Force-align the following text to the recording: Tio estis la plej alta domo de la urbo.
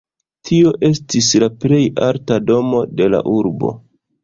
Tio 0.49 0.71
estis 0.89 1.29
la 1.43 1.51
plej 1.65 1.83
alta 2.07 2.41
domo 2.49 2.83
de 3.03 3.13
la 3.17 3.23
urbo. 3.37 3.75